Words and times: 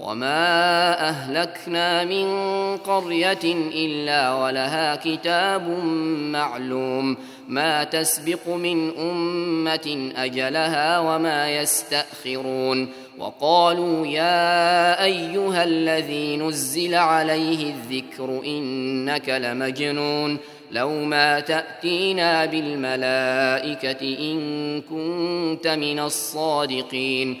وما 0.00 1.08
اهلكنا 1.08 2.04
من 2.04 2.26
قريه 2.76 3.44
الا 3.74 4.32
ولها 4.34 4.96
كتاب 4.96 5.68
معلوم 6.32 7.16
ما 7.48 7.84
تسبق 7.84 8.48
من 8.48 8.98
امه 8.98 10.12
اجلها 10.16 10.98
وما 10.98 11.50
يستاخرون 11.50 12.88
وقالوا 13.18 14.06
يا 14.06 15.04
ايها 15.04 15.64
الذي 15.64 16.36
نزل 16.36 16.94
عليه 16.94 17.72
الذكر 17.72 18.40
انك 18.44 19.28
لمجنون 19.28 20.38
لو 20.72 21.04
ما 21.04 21.40
تاتينا 21.40 22.44
بالملائكه 22.44 24.02
ان 24.02 24.80
كنت 24.80 25.66
من 25.66 26.00
الصادقين 26.00 27.40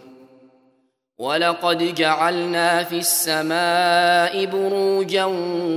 ولقد 1.21 1.95
جعلنا 1.95 2.83
في 2.83 2.97
السماء 2.97 4.45
بروجا 4.45 5.25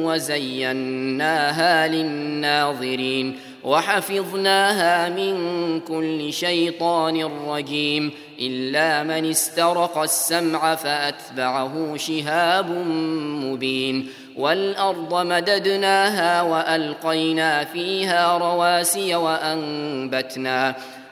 وزيناها 0.04 1.88
للناظرين 1.88 3.38
وحفظناها 3.64 5.08
من 5.08 5.36
كل 5.80 6.32
شيطان 6.32 7.24
رجيم 7.48 8.10
الا 8.40 9.02
من 9.02 9.30
استرق 9.30 9.98
السمع 9.98 10.74
فاتبعه 10.74 11.96
شهاب 11.96 12.70
مبين 13.44 14.08
والارض 14.36 15.26
مددناها 15.26 16.42
والقينا 16.42 17.64
فيها 17.64 18.38
رواسي 18.38 19.14
وانبتنا 19.14 20.74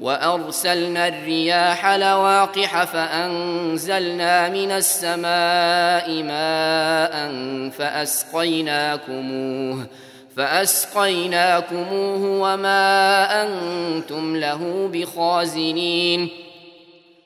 وأرسلنا 0.00 1.08
الرياح 1.08 1.86
لواقح 1.86 2.84
فأنزلنا 2.84 4.48
من 4.48 4.70
السماء 4.70 6.22
ماء 6.22 7.30
فأسقيناكموه 7.78 9.06
فأسقيناكموه 10.36 12.22
وما 12.40 13.42
أنتم 13.42 14.36
له 14.36 14.90
بخازنين 14.92 16.43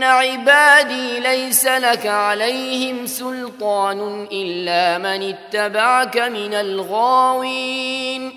ان 0.00 0.04
عبادي 0.04 1.20
ليس 1.20 1.66
لك 1.66 2.06
عليهم 2.06 3.06
سلطان 3.06 4.28
الا 4.32 4.98
من 4.98 5.34
اتبعك 5.34 6.16
من 6.16 6.54
الغاوين 6.54 8.32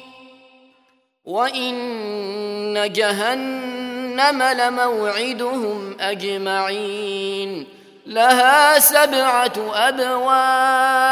وان 1.26 2.92
جهنم 2.92 4.44
لموعدهم 4.44 5.96
اجمعين 6.00 7.68
لها 8.06 8.80
سبعه 8.80 9.54
ابواب 9.74 11.08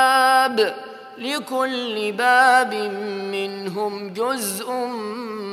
لكل 1.17 2.11
باب 2.11 2.73
منهم 3.31 4.13
جزء 4.13 4.71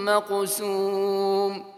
مقسوم 0.06 1.78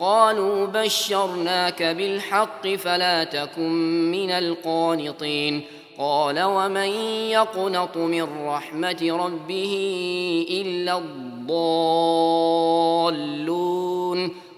قالوا 0.00 0.66
بشرناك 0.66 1.82
بالحق 1.82 2.68
فلا 2.68 3.24
تكن 3.24 3.70
من 4.10 4.30
القانطين. 4.30 5.62
قال 5.98 6.42
ومن 6.42 6.88
يقنط 7.30 7.96
من 7.96 8.46
رحمة 8.46 9.18
ربه 9.24 9.74
إلا 10.50 10.98
الضالون؟ 10.98 11.54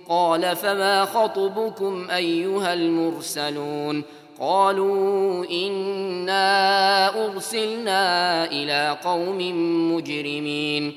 قال 0.08 0.56
فما 0.56 1.04
خطبكم 1.04 2.10
أيها 2.10 2.74
المرسلون؟ 2.74 4.02
قالوا 4.40 5.44
إنا 5.50 7.26
أرسلنا 7.26 8.44
إلى 8.44 8.98
قوم 9.04 9.38
مجرمين. 9.94 10.94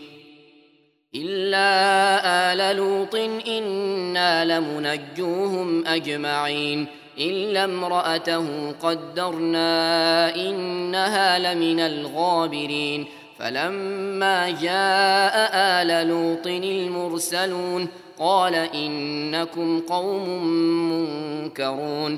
إلا 1.15 2.53
آل 2.53 2.75
لوط 2.75 3.15
إنا 3.47 4.59
لمنجوهم 4.59 5.88
أجمعين. 5.88 6.88
إلا 7.19 7.63
امرأته 7.63 8.71
قدرنا 8.71 10.35
إنها 10.35 11.39
لمن 11.39 11.79
الغابرين. 11.79 13.06
فلما 13.39 14.50
جاء 14.50 15.50
آل 15.56 16.07
لوط 16.07 16.47
المرسلون 16.47 17.88
قال 18.19 18.55
إنكم 18.55 19.79
قوم 19.79 20.44
منكرون. 20.91 22.17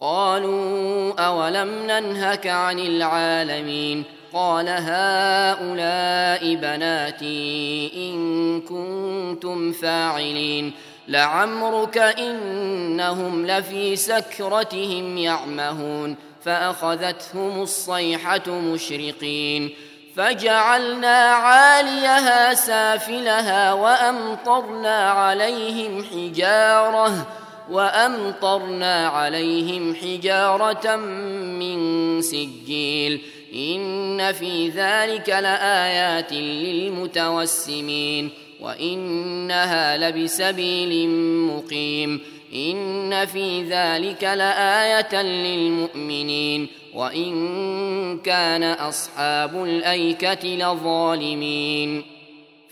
قالوا 0.00 1.12
أولم 1.26 1.68
ننهك 1.86 2.46
عن 2.46 2.78
العالمين 2.78 4.04
قال 4.32 4.68
هؤلاء 4.68 6.54
بناتي 6.54 7.92
إن 7.96 8.60
كنتم 8.60 9.72
فاعلين 9.72 10.72
لعمرك 11.08 11.98
إنهم 11.98 13.46
لفي 13.46 13.96
سكرتهم 13.96 15.18
يعمهون 15.18 16.16
فأخذتهم 16.44 17.62
الصيحة 17.62 18.48
مشرقين 18.48 19.74
فجعلنا 20.16 21.18
عاليها 21.18 22.54
سافلها 22.54 23.72
وأمطرنا 23.72 25.10
عليهم 25.10 26.04
حجارة 26.04 27.26
وأمطرنا 27.70 29.06
عليهم 29.06 29.94
حجارة 29.94 30.96
من 30.96 32.20
سجيل. 32.20 33.20
إن 33.54 34.32
في 34.32 34.68
ذلك 34.68 35.28
لآيات 35.28 36.32
للمتوسمين. 36.32 38.30
وإنها 38.60 39.96
لبسبيل 39.96 41.08
مقيم. 41.46 42.20
إن 42.54 43.26
في 43.26 43.62
ذلك 43.62 44.24
لآية 44.24 45.22
للمؤمنين. 45.22 46.66
وإن 46.94 48.18
كان 48.18 48.62
أصحاب 48.62 49.64
الأيكة 49.64 50.48
لظالمين. 50.48 52.13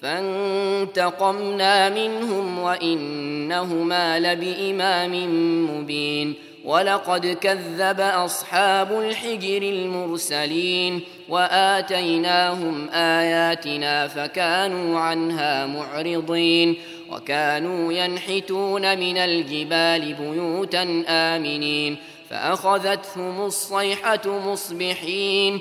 فانتقمنا 0.03 1.89
منهم 1.89 2.59
وإنهما 2.59 4.21
لبإمام 4.21 5.13
مبين 5.71 6.35
ولقد 6.65 7.27
كذب 7.27 8.01
أصحاب 8.01 8.93
الحجر 9.01 9.63
المرسلين 9.63 11.01
وآتيناهم 11.29 12.89
آياتنا 12.91 14.09
فكانوا 14.09 14.99
عنها 14.99 15.67
معرضين 15.67 16.77
وكانوا 17.11 17.93
ينحتون 17.93 18.99
من 18.99 19.17
الجبال 19.17 20.15
بيوتا 20.15 21.05
آمنين 21.09 21.97
فأخذتهم 22.31 23.47
الصيحة 23.47 24.21
مصبحين 24.27 25.61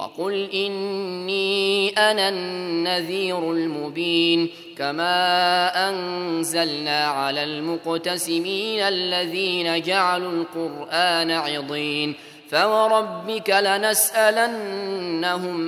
وقل 0.00 0.50
إني 0.54 1.88
أنا 1.90 2.28
النذير 2.28 3.52
المبين 3.52 4.50
كما 4.78 5.88
أنزلنا 5.88 7.04
على 7.04 7.44
المقتسمين 7.44 8.80
الذين 8.80 9.82
جعلوا 9.82 10.32
القرآن 10.32 11.30
عضين 11.30 12.14
فوربك 12.50 13.50
لنسألنهم 13.50 14.96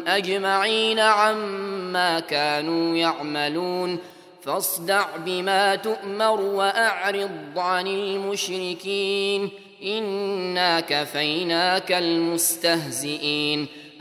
أجمعين 0.09 0.99
عما 0.99 2.21
كانوا 2.21 2.97
يعملون 2.97 3.99
فاصدع 4.43 5.07
بما 5.17 5.75
تؤمر 5.75 6.41
وأعرض 6.41 7.31
عن 7.57 7.87
المشركين 7.87 9.51
إنا 9.83 10.81
كفيناك 10.81 11.93
المستهزئين 11.93 13.82